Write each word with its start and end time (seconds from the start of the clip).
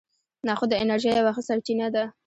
نخود 0.47 0.69
د 0.71 0.75
انرژۍ 0.83 1.11
یوه 1.19 1.31
ښه 1.35 1.41
سرچینه 1.49 1.87
ده. 1.95 2.03